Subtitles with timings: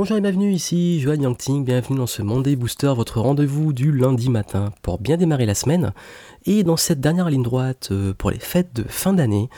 [0.00, 4.30] Bonjour et bienvenue ici, Joanne Yangting, bienvenue dans ce Monday Booster, votre rendez-vous du lundi
[4.30, 5.92] matin pour bien démarrer la semaine.
[6.46, 9.50] Et dans cette dernière ligne droite euh, pour les fêtes de fin d'année,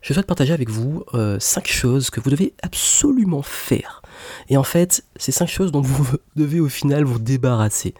[0.00, 4.00] je souhaite partager avec vous 5 euh, choses que vous devez absolument faire.
[4.48, 7.92] Et en fait, c'est 5 choses dont vous devez au final vous débarrasser.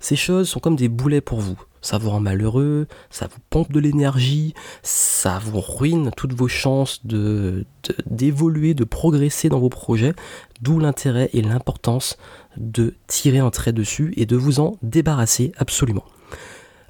[0.00, 3.70] Ces choses sont comme des boulets pour vous ça vous rend malheureux, ça vous pompe
[3.70, 7.66] de l'énergie, ça vous ruine toutes vos chances de,
[8.06, 10.14] d'évoluer, de, progresser dans vos projets,
[10.62, 12.16] d'où l'intérêt et l'importance
[12.56, 16.04] de tirer un trait dessus et de vous en débarrasser absolument.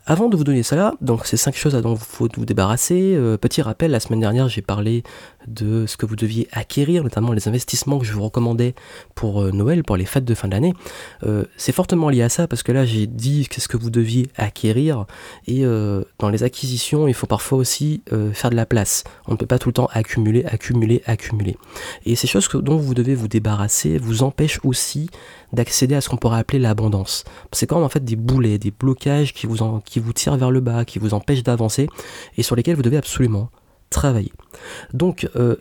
[0.07, 3.15] Avant de vous donner ça là, donc ces cinq choses dont il faut vous débarrasser,
[3.17, 5.03] euh, petit rappel, la semaine dernière j'ai parlé
[5.47, 8.75] de ce que vous deviez acquérir, notamment les investissements que je vous recommandais
[9.15, 10.75] pour euh, Noël, pour les fêtes de fin d'année.
[11.23, 14.27] Euh, c'est fortement lié à ça parce que là j'ai dit qu'est-ce que vous deviez
[14.37, 15.07] acquérir
[15.47, 15.65] et
[16.19, 19.05] dans les acquisitions il faut parfois aussi faire de la place.
[19.27, 21.57] On ne peut pas tout le temps accumuler, accumuler, accumuler.
[22.05, 25.09] Et ces choses dont vous devez vous débarrasser vous empêchent aussi
[25.55, 27.25] d'accéder à ce qu'on pourrait appeler l'abondance.
[27.53, 30.51] C'est quand même en fait des boulets, des blocages qui vous, en, vous tirent vers
[30.51, 31.89] le bas, qui vous empêchent d'avancer
[32.37, 33.51] et sur lesquels vous devez absolument
[33.91, 34.33] travailler.
[34.93, 35.57] Donc euh,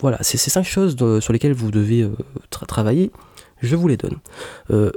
[0.00, 2.16] voilà, c'est ces cinq choses sur lesquelles vous devez euh,
[2.66, 3.10] travailler,
[3.60, 4.18] je vous les donne.
[4.70, 4.90] Euh,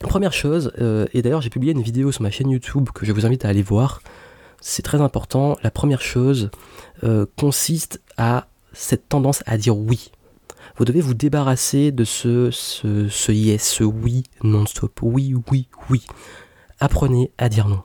[0.00, 0.72] première chose,
[1.12, 3.48] et d'ailleurs j'ai publié une vidéo sur ma chaîne YouTube que je vous invite à
[3.48, 4.00] aller voir,
[4.60, 5.58] c'est très important.
[5.62, 6.50] La première chose
[7.36, 10.10] consiste à cette tendance à dire oui
[10.80, 15.00] vous devez vous débarrasser de ce, ce, ce yes, ce oui non-stop.
[15.02, 16.06] Oui, oui, oui.
[16.80, 17.82] Apprenez à dire non.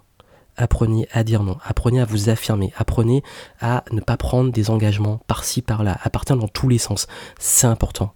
[0.58, 1.58] Apprenez à dire non.
[1.66, 2.74] Apprenez à vous affirmer.
[2.78, 3.24] Apprenez
[3.60, 7.08] à ne pas prendre des engagements par-ci, par-là, à partir dans tous les sens.
[7.38, 8.14] C'est important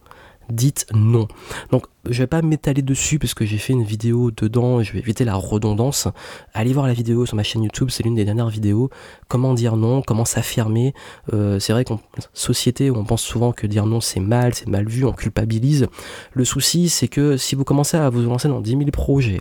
[0.49, 1.27] dites non.
[1.71, 4.99] Donc je vais pas m'étaler dessus parce que j'ai fait une vidéo dedans, je vais
[4.99, 6.07] éviter la redondance.
[6.53, 8.89] Allez voir la vidéo sur ma chaîne YouTube, c'est l'une des dernières vidéos.
[9.27, 10.93] Comment dire non, comment s'affirmer.
[11.33, 11.99] Euh, c'est vrai qu'en
[12.33, 15.87] société on pense souvent que dire non c'est mal, c'est mal vu, on culpabilise.
[16.33, 19.39] Le souci c'est que si vous commencez à vous lancer dans 10 000 projets,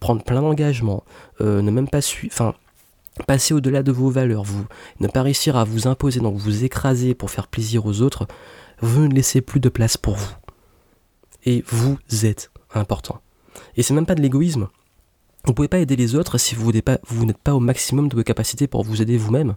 [0.00, 1.04] prendre plein d'engagements,
[1.40, 2.54] euh, ne même pas suivre, enfin
[3.26, 4.66] passer au-delà de vos valeurs, vous
[5.00, 8.26] ne pas réussir à vous imposer, donc vous écraser pour faire plaisir aux autres,
[8.80, 10.34] vous ne laissez plus de place pour vous.
[11.44, 13.20] Et vous êtes important.
[13.76, 14.68] Et c'est même pas de l'égoïsme.
[15.44, 16.98] Vous ne pouvez pas aider les autres si vous n'êtes pas,
[17.44, 19.54] pas, au maximum de vos capacités pour vous aider vous-même.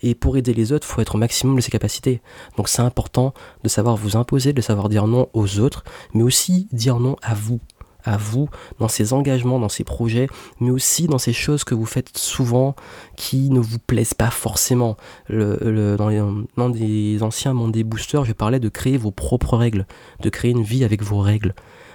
[0.00, 2.22] Et pour aider les autres, il faut être au maximum de ses capacités.
[2.56, 3.34] Donc c'est important
[3.64, 5.82] de savoir vous imposer, de savoir dire non aux autres,
[6.14, 7.58] mais aussi dire non à vous
[8.04, 8.48] à vous
[8.78, 10.28] dans ces engagements, dans ces projets,
[10.60, 12.74] mais aussi dans ces choses que vous faites souvent
[13.16, 14.96] qui ne vous plaisent pas forcément.
[15.28, 16.22] Le, dans, les,
[16.56, 19.86] dans des anciens Monday Boosters, je parlais de créer vos propres règles,
[20.20, 21.54] de créer une vie avec vos règles.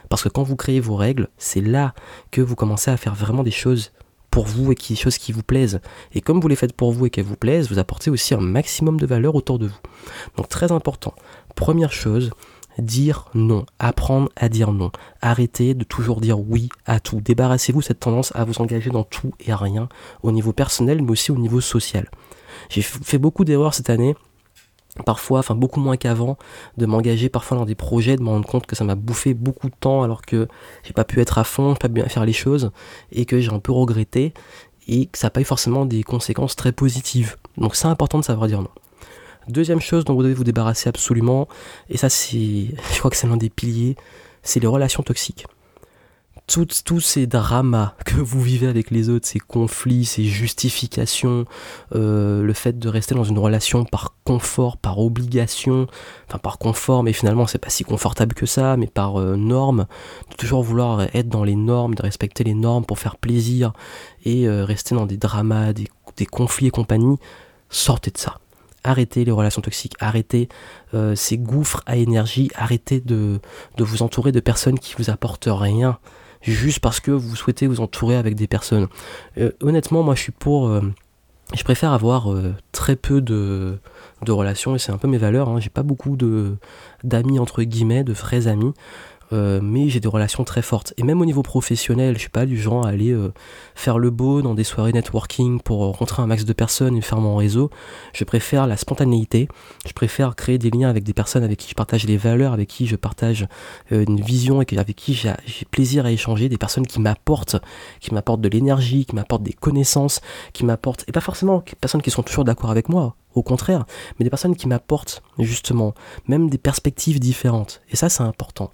[0.09, 1.93] Parce que quand vous créez vos règles, c'est là
[2.31, 3.91] que vous commencez à faire vraiment des choses
[4.31, 5.79] pour vous et qui, des choses qui vous plaisent.
[6.13, 8.39] Et comme vous les faites pour vous et qu'elles vous plaisent, vous apportez aussi un
[8.39, 9.79] maximum de valeur autour de vous.
[10.37, 11.13] Donc très important.
[11.55, 12.31] Première chose,
[12.79, 17.99] dire non, apprendre à dire non, arrêtez de toujours dire oui à tout, débarrassez-vous cette
[17.99, 19.89] tendance à vous engager dans tout et rien,
[20.23, 22.09] au niveau personnel mais aussi au niveau social.
[22.69, 24.15] J'ai fait beaucoup d'erreurs cette année,
[25.05, 26.37] parfois, enfin beaucoup moins qu'avant,
[26.77, 29.69] de m'engager parfois dans des projets, de me rendre compte que ça m'a bouffé beaucoup
[29.69, 30.47] de temps alors que
[30.83, 32.71] j'ai pas pu être à fond, pas bien faire les choses
[33.11, 34.33] et que j'ai un peu regretté
[34.87, 37.35] et que ça n'a pas eu forcément des conséquences très positives.
[37.57, 38.69] Donc c'est important de savoir dire non.
[39.47, 41.47] Deuxième chose dont vous devez vous débarrasser absolument,
[41.89, 43.95] et ça je crois que c'est l'un des piliers,
[44.43, 45.45] c'est les relations toxiques.
[46.47, 51.45] tous ces dramas que vous vivez avec les autres, ces conflits, ces justifications,
[51.95, 55.87] euh, le fait de rester dans une relation par confort, par obligation,
[56.27, 59.87] enfin par confort, mais finalement c'est pas si confortable que ça, mais par euh, norme,
[60.29, 63.71] de toujours vouloir être dans les normes, de respecter les normes pour faire plaisir
[64.25, 67.15] et euh, rester dans des dramas, des conflits et compagnie,
[67.69, 68.39] sortez de ça
[68.87, 70.47] arrêtez les relations toxiques, arrêtez
[70.93, 73.39] euh, ces gouffres à énergie, arrêtez de,
[73.77, 75.99] vous entourer de personnes qui vous apportent rien,
[76.41, 78.87] juste parce que vous souhaitez vous entourer avec des personnes.
[79.37, 80.69] Euh, honnêtement, moi je suis pour...
[80.69, 80.81] Euh,
[81.55, 82.27] je préfère avoir
[82.73, 83.79] très peu de,
[84.27, 85.61] relations, et c'est un peu mes valeurs, hein.
[85.61, 86.17] j'ai pas beaucoup
[87.05, 88.73] d'amis entre guillemets, de vrais amis.
[89.33, 90.93] Euh, mais j'ai des relations très fortes.
[90.97, 93.33] Et même au niveau professionnel, je suis pas du genre à aller euh,
[93.75, 97.19] faire le beau dans des soirées networking pour rencontrer un max de personnes et faire
[97.19, 97.69] mon réseau.
[98.13, 99.47] Je préfère la spontanéité,
[99.85, 102.69] je préfère créer des liens avec des personnes avec qui je partage les valeurs, avec
[102.69, 103.47] qui je partage
[103.91, 105.33] euh, une vision et avec qui j'ai
[105.71, 107.57] plaisir à échanger, des personnes qui m'apportent,
[107.99, 110.21] qui m'apportent de l'énergie, qui m'apportent des connaissances,
[110.53, 113.85] qui m'apportent, et pas forcément des personnes qui sont toujours d'accord avec moi, au contraire,
[114.17, 115.93] mais des personnes qui m'apportent justement
[116.27, 117.81] même des perspectives différentes.
[117.89, 118.71] Et ça, c'est important.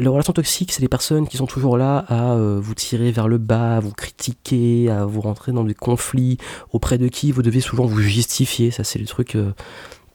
[0.00, 3.26] Les relations toxiques, c'est les personnes qui sont toujours là à euh, vous tirer vers
[3.26, 6.38] le bas, à vous critiquer, à vous rentrer dans des conflits,
[6.72, 8.70] auprès de qui vous devez souvent vous justifier.
[8.70, 9.52] Ça, c'est le truc euh,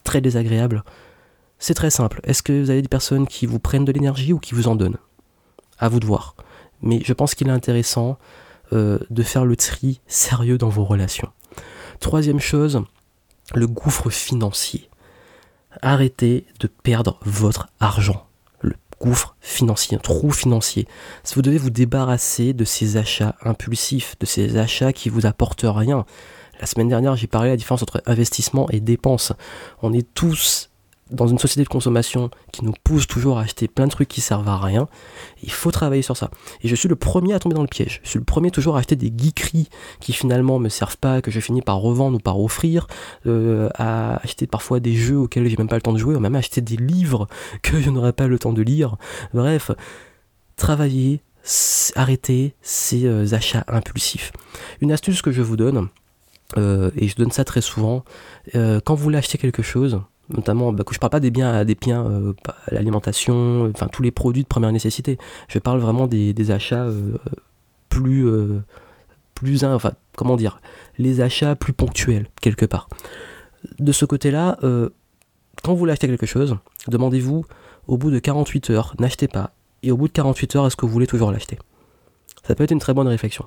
[0.05, 0.83] très désagréable.
[1.59, 2.21] C'est très simple.
[2.23, 4.75] Est-ce que vous avez des personnes qui vous prennent de l'énergie ou qui vous en
[4.75, 4.97] donnent?
[5.79, 6.35] À vous de voir.
[6.81, 8.17] Mais je pense qu'il est intéressant
[8.71, 11.29] euh, de faire le tri sérieux dans vos relations.
[11.99, 12.83] Troisième chose,
[13.55, 14.89] le gouffre financier.
[15.81, 18.25] Arrêtez de perdre votre argent.
[18.61, 20.87] Le gouffre financier, un trou financier.
[21.23, 25.65] Si vous devez vous débarrasser de ces achats impulsifs, de ces achats qui vous apportent
[25.65, 26.05] rien.
[26.59, 29.33] La semaine dernière, j'ai parlé de la différence entre investissement et dépense.
[29.81, 30.69] On est tous
[31.13, 34.19] dans une société de consommation qui nous pousse toujours à acheter plein de trucs qui
[34.19, 34.87] servent à rien,
[35.43, 36.31] il faut travailler sur ça.
[36.61, 38.01] Et je suis le premier à tomber dans le piège.
[38.03, 39.69] Je suis le premier toujours à acheter des geekeries
[39.99, 42.87] qui finalement me servent pas, que je finis par revendre ou par offrir,
[43.27, 46.19] euh, à acheter parfois des jeux auxquels j'ai même pas le temps de jouer, ou
[46.19, 47.27] même acheter des livres
[47.61, 48.97] que je n'aurai pas le temps de lire.
[49.33, 49.71] Bref,
[50.55, 51.21] travailler,
[51.95, 54.31] arrêter ces euh, achats impulsifs.
[54.81, 55.89] Une astuce que je vous donne,
[56.57, 58.03] euh, et je donne ça très souvent,
[58.53, 62.05] quand vous voulez acheter quelque chose, notamment bah, je parle pas des biens des biens
[62.05, 62.33] euh,
[62.71, 65.17] l'alimentation enfin tous les produits de première nécessité.
[65.47, 67.17] Je parle vraiment des, achats euh,
[67.89, 68.61] plus euh,
[69.65, 70.61] enfin comment dire
[70.97, 72.87] les achats plus ponctuels quelque part.
[73.79, 77.45] De ce côté là quand vous voulez acheter quelque chose demandez-vous
[77.87, 79.51] au bout de 48 heures n'achetez pas.
[79.85, 81.59] Et au bout de 48 heures est-ce que vous voulez toujours l'acheter?
[82.47, 83.45] Ça peut être une très bonne réflexion.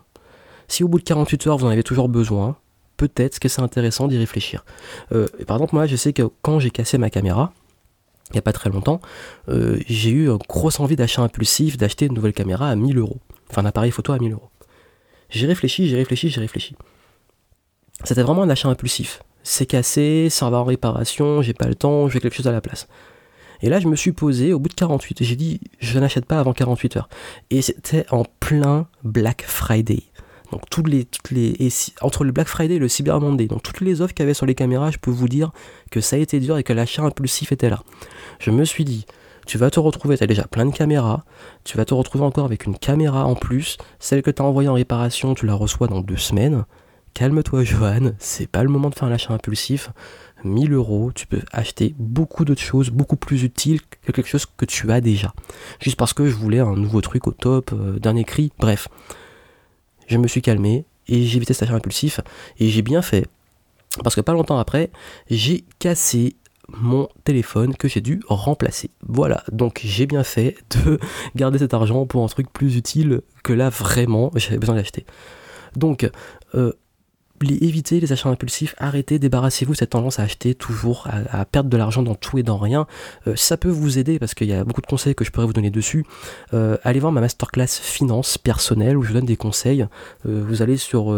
[0.69, 2.57] Si au bout de 48 heures vous en avez toujours besoin
[2.97, 4.65] peut-être que c'est intéressant d'y réfléchir.
[5.13, 7.53] Euh, par exemple, moi, je sais que quand j'ai cassé ma caméra,
[8.31, 9.01] il n'y a pas très longtemps,
[9.49, 13.19] euh, j'ai eu une grosse envie d'achat impulsif, d'acheter une nouvelle caméra à 1000 euros.
[13.51, 14.51] Enfin, un appareil photo à 1000 euros.
[15.31, 16.75] J'ai réfléchi, j'ai réfléchi, j'ai réfléchi.
[18.05, 19.23] C'était vraiment un achat impulsif.
[19.43, 22.53] C'est cassé, ça va en réparation, j'ai pas le temps, je veux quelque chose à
[22.53, 22.89] la place.
[23.63, 25.23] Et là, je me suis posé au bout de 48.
[25.23, 27.09] J'ai dit, je n'achète pas avant 48 heures.
[27.51, 30.03] Et c'était en plein Black Friday.
[30.53, 31.09] Donc toutes les,
[32.01, 34.35] entre le Black Friday et le Cyber Monday, donc toutes les offres qu'il y avait
[34.35, 35.51] sur les caméras, je peux vous dire
[35.91, 37.83] que ça a été dur et que l'achat impulsif était là.
[38.39, 39.07] Je me suis dit,
[39.47, 41.25] tu vas te retrouver, tu as déjà plein de caméras,
[41.65, 44.69] tu vas te retrouver encore avec une caméra en plus, celle que tu as envoyée
[44.69, 46.65] en réparation, tu la reçois dans deux semaines.
[47.15, 49.91] Calme-toi Johan, c'est pas le moment de faire un achat impulsif.
[50.45, 54.67] 1000 euros, tu peux acheter beaucoup d'autres choses, beaucoup plus utiles que quelque chose que
[54.67, 55.33] tu as déjà.
[55.81, 58.89] Juste parce que je voulais un nouveau truc au top, euh, d'un écrit, bref
[60.07, 62.21] je me suis calmé et j'ai évité cet achat impulsif
[62.59, 63.27] et j'ai bien fait.
[64.03, 64.91] Parce que pas longtemps après,
[65.31, 66.37] j'ai cassé
[66.69, 68.91] mon téléphone que j'ai dû remplacer.
[69.07, 70.99] Voilà, donc j'ai bien fait de
[71.35, 75.07] garder cet argent pour un truc plus utile que là vraiment j'avais besoin d'acheter.
[75.77, 76.11] Donc,
[76.55, 76.73] euh,
[77.43, 81.77] évitez les achats impulsifs, arrêtez, débarrassez-vous de cette tendance à acheter toujours, à, perdre de
[81.77, 82.87] l'argent dans tout et dans rien.
[83.27, 85.47] Euh, ça peut vous aider parce qu'il y a beaucoup de conseils que je pourrais
[85.47, 86.05] vous donner dessus.
[86.55, 89.87] Euh, allez voir ma masterclass finance personnelle où je donne des conseils.
[90.27, 91.15] Euh, vous allez sur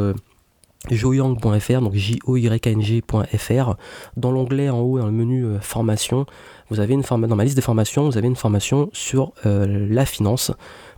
[0.91, 3.75] joyang.fr, donc j o y n g.fr.
[4.17, 6.25] Dans l'onglet en haut, dans le menu formation,
[6.71, 10.53] vous avez une dans ma liste des formations, vous avez une formation sur la finance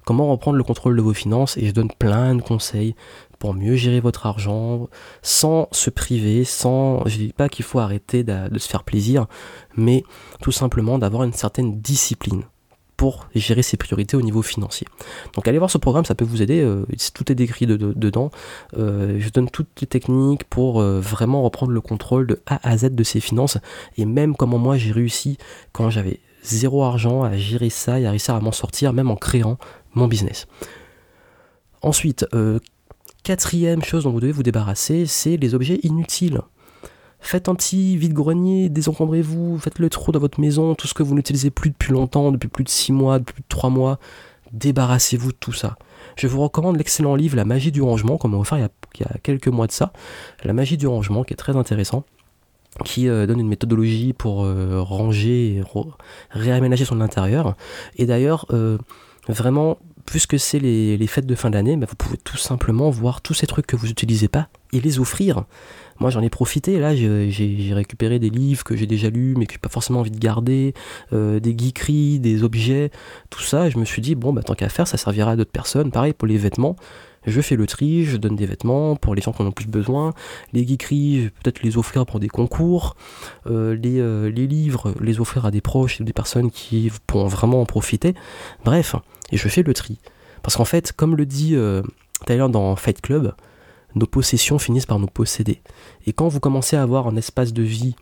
[0.05, 2.95] comment reprendre le contrôle de vos finances et je donne plein de conseils
[3.39, 4.89] pour mieux gérer votre argent,
[5.23, 9.27] sans se priver, sans, je dis pas qu'il faut arrêter de, se faire plaisir,
[9.77, 10.05] mais
[10.43, 12.43] tout simplement d'avoir une certaine discipline
[13.01, 14.87] pour gérer ses priorités au niveau financier.
[15.35, 18.31] Donc allez voir ce programme, ça peut vous aider, euh, tout est décrit dedans.
[18.77, 22.77] Euh, je donne toutes les techniques pour euh, vraiment reprendre le contrôle de A à
[22.77, 23.57] Z de ses finances,
[23.97, 25.39] et même comment moi j'ai réussi
[25.73, 29.17] quand j'avais zéro argent à gérer ça et à réussir à m'en sortir, même en
[29.17, 29.57] créant
[29.95, 30.47] mon business.
[31.81, 32.27] Ensuite,
[33.23, 36.41] Quatrième chose dont vous devez vous débarrasser, c'est les objets inutiles.
[37.21, 41.15] Faites un petit vide-grenier, désencombrez-vous, faites le trou dans votre maison, tout ce que vous
[41.15, 43.99] n'utilisez plus depuis longtemps, depuis plus de 6 mois, depuis plus de 3 mois,
[44.53, 45.77] débarrassez-vous de tout ça.
[46.17, 49.05] Je vous recommande l'excellent livre La magie du rangement, comme on va faire il y,
[49.05, 49.93] a, quelques mois de ça.
[50.45, 52.05] La magie du rangement, qui est très intéressant,
[52.85, 55.63] qui euh, donne une méthodologie pour euh, ranger
[56.31, 57.57] réaménager son intérieur.
[57.97, 58.79] Et d'ailleurs, euh,
[59.29, 63.35] vraiment, puisque c'est les, fêtes de fin d'année, bah, vous pouvez tout simplement voir tous
[63.35, 65.45] ces trucs que vous n'utilisez pas et les offrir.
[66.01, 69.53] Moi j'en ai profité, là j'ai récupéré des livres que j'ai déjà lus mais que
[69.53, 70.73] j'ai pas forcément envie de garder,
[71.13, 72.91] euh, des geekeries, des objets,
[73.29, 75.51] tout ça, je me suis dit bon bah tant qu'à faire ça servira à d'autres
[75.51, 76.75] personnes, pareil pour les vêtements,
[77.27, 79.67] je fais le tri, je donne des vêtements pour les gens qui en ont plus
[79.67, 80.15] besoin,
[80.55, 82.97] les geekeries, je vais peut-être les offrir pour des concours,
[83.47, 87.61] euh, les, euh, les livres, les offrir à des proches des personnes qui pourront vraiment
[87.61, 88.15] en profiter,
[88.65, 88.97] bref,
[89.33, 89.99] et je fais le tri.
[90.43, 91.55] Parce qu'en fait, comme le dit
[92.27, 93.35] Tyler dans Fight Club,
[93.95, 95.63] nos possessions finissent par nous posséder.
[96.07, 97.97] Et quand vous commencez à avoir un espace de vie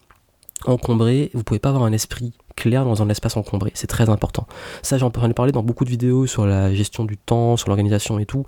[0.67, 3.71] encombré, vous pouvez pas avoir un esprit clair dans un espace encombré.
[3.75, 4.47] C'est très important.
[4.83, 8.19] Ça, j'en ai parlé dans beaucoup de vidéos sur la gestion du temps, sur l'organisation
[8.19, 8.45] et tout.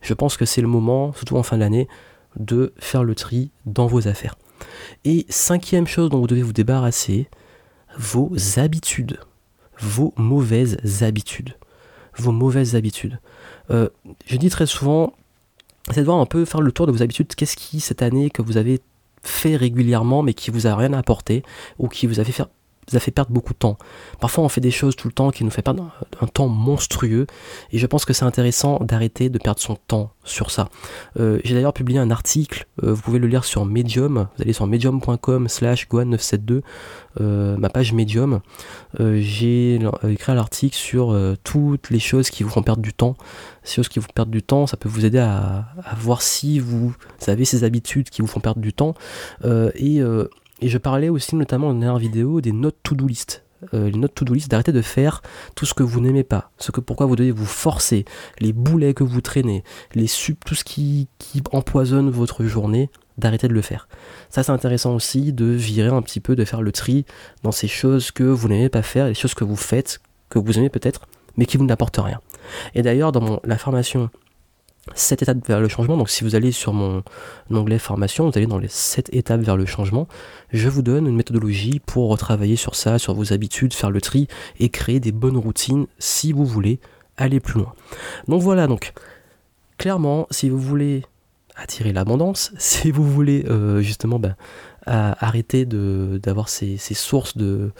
[0.00, 1.88] Je pense que c'est le moment, surtout en fin d'année,
[2.36, 4.36] de faire le tri dans vos affaires.
[5.04, 7.28] Et cinquième chose dont vous devez vous débarrasser,
[7.96, 9.20] vos habitudes,
[9.78, 11.56] vos mauvaises habitudes,
[12.16, 13.20] vos mauvaises habitudes.
[13.70, 13.88] Euh,
[14.26, 15.12] je dis très souvent,
[15.90, 17.34] c'est de voir un peu faire le tour de vos habitudes.
[17.34, 18.80] Qu'est-ce qui cette année que vous avez
[19.22, 21.42] fait régulièrement mais qui vous a rien apporté
[21.78, 22.48] ou qui vous a fait faire
[22.88, 23.78] ça fait perdre beaucoup de temps.
[24.20, 27.26] Parfois on fait des choses tout le temps qui nous fait perdre un, temps monstrueux
[27.70, 30.68] et je pense que c'est intéressant d'arrêter de perdre son temps sur ça.
[31.18, 34.52] Euh, j'ai d'ailleurs publié un article, euh, vous pouvez le lire sur Medium, vous allez
[34.52, 36.62] sur medium.com slash gohan972,
[37.20, 38.40] euh, ma page Medium.
[38.98, 43.16] j'ai écrit un article sur toutes les choses qui vous font perdre du temps.
[43.62, 46.58] Ces choses qui vous perdent du temps, ça peut vous aider à, à voir si
[46.58, 46.94] vous
[47.26, 48.94] avez ces habitudes qui vous font perdre du temps.
[49.44, 50.00] et
[50.62, 53.42] et je parlais aussi notamment dans une dernière vidéo des notes to-do list.
[53.74, 55.22] Euh, les notes to-do list, d'arrêter de faire
[55.56, 58.04] tout ce que vous n'aimez pas, ce que pourquoi vous devez vous forcer,
[58.38, 59.64] les boulets que vous traînez,
[59.94, 61.08] les sub, tout ce qui,
[61.50, 63.88] empoisonne votre journée, d'arrêter de le faire.
[64.30, 67.04] Ça c'est intéressant aussi de virer un petit peu, de faire le tri
[67.42, 70.58] dans ces choses que vous n'aimez pas faire, les choses que vous faites, que vous
[70.58, 72.20] aimez peut-être, mais qui vous n'apportent rien.
[72.74, 74.10] Et d'ailleurs dans la formation
[74.94, 75.96] 7 étapes vers le changement.
[75.96, 77.02] Donc si vous allez sur mon
[77.50, 80.08] onglet formation, vous allez dans les 7 étapes vers le changement.
[80.52, 84.28] Je vous donne une méthodologie pour retravailler sur ça, sur vos habitudes, faire le tri
[84.58, 86.80] et créer des bonnes routines si vous voulez
[87.16, 87.74] aller plus loin.
[88.28, 88.92] Donc voilà, donc
[89.78, 91.02] clairement, si vous voulez
[91.54, 94.34] attirer l'abondance, si vous voulez euh, justement ben,
[94.86, 97.70] arrêter d'avoir ces, ces, sources de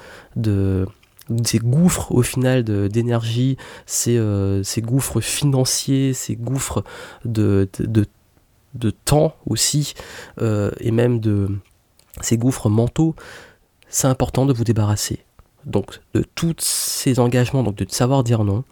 [1.45, 6.85] ces gouffres au final d'énergie, ces, euh, ces, gouffres financiers, ces gouffres
[7.25, 8.07] de, de,
[8.75, 9.95] de temps aussi,
[10.41, 11.49] euh, et même de
[12.21, 13.15] ces gouffres mentaux,
[13.89, 15.25] c'est important de vous débarrasser.
[15.65, 18.65] Donc de tous ces engagements, donc de savoir dire non,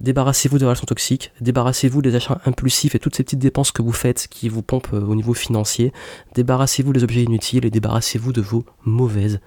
[0.00, 3.92] débarrassez-vous des relations toxiques, débarrassez-vous des achats impulsifs et toutes ces petites dépenses que vous
[3.92, 5.92] faites qui vous pompent euh, au niveau financier,
[6.34, 9.40] débarrassez-vous des objets inutiles et débarrassez-vous de vos mauvaises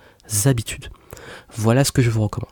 [0.46, 0.90] habitudes.
[1.52, 2.52] Voilà ce que je vous recommande.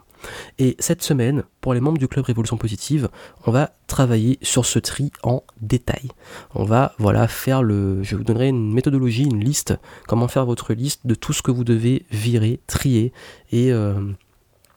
[0.59, 3.09] Et cette semaine, pour les membres du club Révolution Positive,
[3.45, 6.09] on va travailler sur ce tri en détail.
[6.55, 8.03] On va voilà faire le.
[8.03, 9.73] Je vous donnerai une méthodologie, une liste,
[10.07, 13.11] comment faire votre liste de tout ce que vous devez virer, trier
[13.51, 13.93] et euh,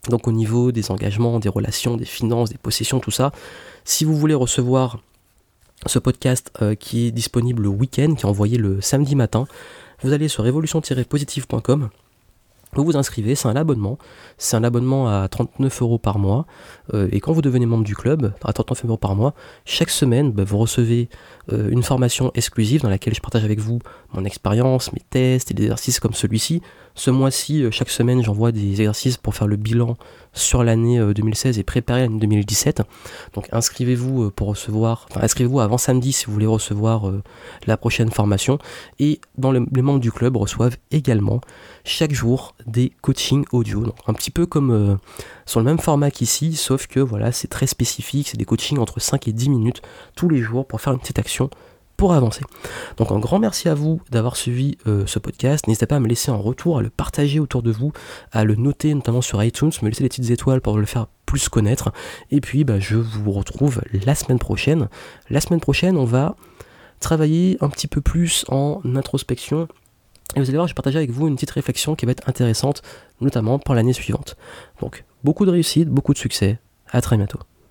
[0.09, 3.33] donc au niveau des engagements, des relations, des finances, des possessions, tout ça.
[3.85, 5.01] Si vous voulez recevoir
[5.87, 9.47] ce podcast euh, qui est disponible le week-end, qui est envoyé le samedi matin,
[10.03, 11.91] vous allez sur révolution-positive.com
[12.75, 13.99] vous vous inscrivez, c'est un abonnement.
[14.39, 16.47] C'est un abonnement à 39 euros par mois.
[16.95, 20.33] Euh, et quand vous devenez membre du club, à 39 euros par mois, chaque semaine,
[20.33, 21.09] bah, vous recevez
[21.53, 23.79] euh, une formation exclusive dans laquelle je partage avec vous
[24.13, 26.63] mon expérience, mes tests et des exercices comme celui-ci.
[26.95, 29.97] Ce mois-ci, euh, chaque semaine, j'envoie des exercices pour faire le bilan
[30.33, 32.83] sur l'année 2016 et préparer l'année 2017.
[33.35, 37.11] Donc inscrivez-vous pour recevoir, enfin inscrivez-vous avant samedi si vous voulez recevoir
[37.67, 38.59] la prochaine formation.
[38.99, 41.41] Et dans les membres du club reçoivent également
[41.85, 43.85] chaque jour des coachings audio.
[43.85, 44.97] Donc un petit peu comme euh,
[45.47, 49.01] sur le même format qu'ici, sauf que voilà, c'est très spécifique, c'est des coachings entre
[49.01, 49.83] 5 et 10 minutes
[50.17, 51.49] tous les jours pour faire une petite action
[51.97, 52.43] pour avancer.
[52.99, 55.67] Donc un grand merci à vous d'avoir suivi euh, ce podcast.
[55.67, 57.93] N'hésitez pas à me laisser en retour, à le partager autour de vous,
[58.33, 61.49] à le noter notamment sur iTunes, me laisser des petites étoiles pour le faire plus
[61.49, 61.93] connaître.
[62.31, 64.89] Et puis bah, je vous retrouve la semaine prochaine.
[65.31, 66.37] La semaine prochaine, on va
[67.01, 69.69] travailler un petit peu plus en introspection
[70.35, 72.29] et vous allez voir, je vais partager avec vous une petite réflexion qui va être
[72.29, 72.83] intéressante,
[73.21, 74.37] notamment pour l'année suivante.
[75.27, 76.61] Beaucoup de réussite, beaucoup de succès.
[76.93, 77.41] À très bientôt.